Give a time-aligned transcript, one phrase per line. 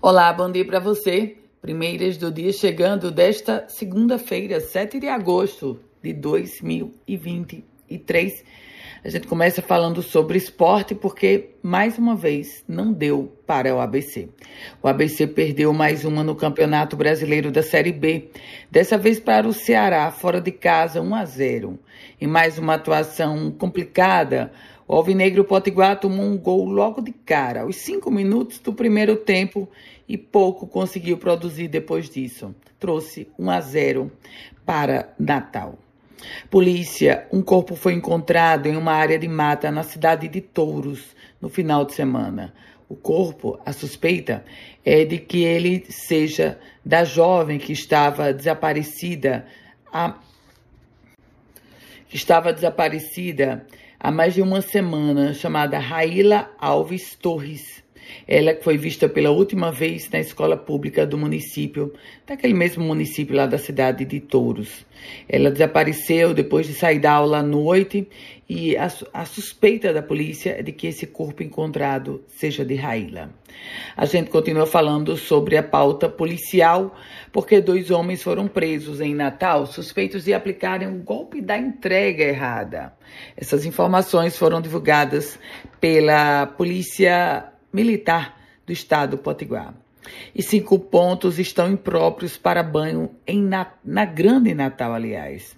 [0.00, 1.38] Olá, bom dia para você.
[1.60, 8.44] Primeiras do dia chegando desta segunda-feira, 7 de agosto de 2023.
[9.04, 14.28] A gente começa falando sobre esporte porque, mais uma vez, não deu para o ABC.
[14.80, 18.30] O ABC perdeu mais uma no Campeonato Brasileiro da Série B,
[18.70, 21.76] dessa vez para o Ceará, fora de casa, 1 a 0.
[22.20, 24.52] Em mais uma atuação complicada,
[24.88, 29.68] o Alvinegro Potiguar tomou um gol logo de cara, aos cinco minutos do primeiro tempo,
[30.08, 32.54] e pouco conseguiu produzir depois disso.
[32.80, 34.10] Trouxe 1 a 0
[34.64, 35.78] para Natal.
[36.50, 41.50] Polícia, um corpo foi encontrado em uma área de mata na cidade de Touros no
[41.50, 42.54] final de semana.
[42.88, 44.42] O corpo, a suspeita,
[44.82, 49.46] é de que ele seja da jovem que estava desaparecida
[49.92, 50.14] a
[52.08, 53.66] que estava desaparecida
[53.98, 57.82] há mais de uma semana, chamada Raíla Alves Torres.
[58.26, 61.92] Ela que foi vista pela última vez na escola pública do município,
[62.26, 64.86] daquele mesmo município lá da cidade de Touros.
[65.28, 68.08] Ela desapareceu depois de sair da aula à noite
[68.48, 73.30] e a, a suspeita da polícia é de que esse corpo encontrado seja de Raíla.
[73.96, 76.94] A gente continua falando sobre a pauta policial,
[77.32, 82.92] porque dois homens foram presos em Natal suspeitos de aplicarem o golpe da entrega errada.
[83.36, 85.38] Essas informações foram divulgadas
[85.80, 89.72] pela Polícia Militar do Estado Potiguar.
[90.34, 95.56] E cinco pontos estão impróprios para banho em na, na Grande Natal, aliás.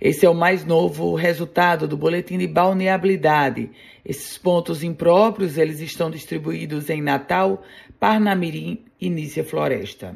[0.00, 3.72] Esse é o mais novo resultado do boletim de balneabilidade.
[4.04, 7.64] Esses pontos impróprios, eles estão distribuídos em Natal,
[7.98, 10.14] Parnamirim e Nícia Floresta.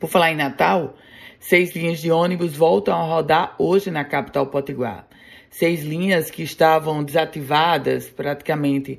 [0.00, 0.96] Por falar em Natal,
[1.38, 5.06] seis linhas de ônibus voltam a rodar hoje na capital potiguar.
[5.48, 8.98] Seis linhas que estavam desativadas praticamente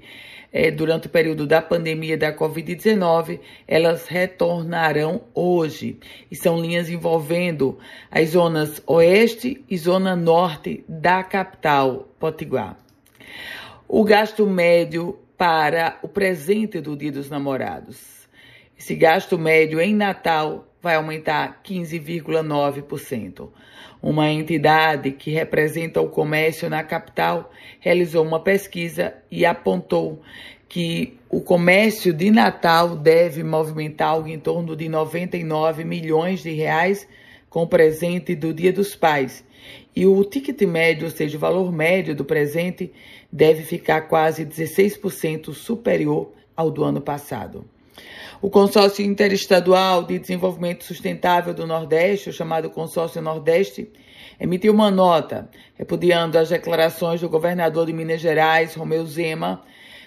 [0.54, 6.00] é, durante o período da pandemia da Covid-19, elas retornarão hoje.
[6.30, 7.80] E são linhas envolvendo
[8.12, 12.78] as zonas oeste e zona norte da capital Potiguar.
[13.88, 18.28] O gasto médio para o presente do Dia dos Namorados.
[18.78, 23.48] Esse gasto médio em Natal vai aumentar 15,9%.
[24.02, 27.50] Uma entidade que representa o comércio na capital
[27.80, 30.22] realizou uma pesquisa e apontou
[30.68, 37.08] que o comércio de Natal deve movimentar algo em torno de 99 milhões de reais
[37.50, 39.46] com presente do Dia dos Pais.
[39.96, 42.92] E o ticket médio, ou seja, o valor médio do presente,
[43.32, 47.64] deve ficar quase 16% superior ao do ano passado.
[48.42, 53.92] O Consórcio Interestadual de Desenvolvimento Sustentável do Nordeste, o chamado Consórcio Nordeste,
[54.40, 59.62] emitiu uma nota repudiando as declarações do governador de Minas Gerais, Romeu Zema,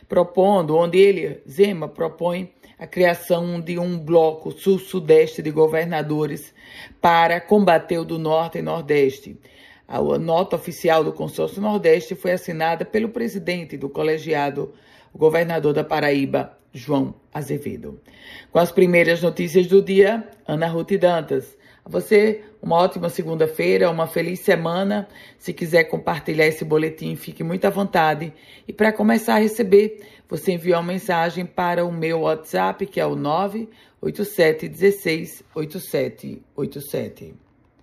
[0.08, 6.54] propondo, onde ele, Zema, propõe a criação de um bloco sul-sudeste de governadores
[7.00, 9.40] para combater o do Norte e Nordeste.
[9.88, 14.74] A nota oficial do Consórcio Nordeste foi assinada pelo presidente do colegiado,
[15.12, 18.00] o governador da Paraíba, João Azevedo.
[18.52, 21.56] Com as primeiras notícias do dia, Ana Ruth Dantas.
[21.84, 25.08] A você, uma ótima segunda-feira, uma feliz semana.
[25.38, 28.32] Se quiser compartilhar esse boletim, fique muito à vontade.
[28.66, 33.06] E para começar a receber, você envia uma mensagem para o meu WhatsApp, que é
[33.06, 37.45] o 987 16 8787.